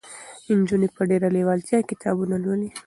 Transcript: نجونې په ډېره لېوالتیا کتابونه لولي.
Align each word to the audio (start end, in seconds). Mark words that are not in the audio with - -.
نجونې 0.57 0.87
په 0.95 1.01
ډېره 1.09 1.27
لېوالتیا 1.35 1.79
کتابونه 1.89 2.35
لولي. 2.43 2.69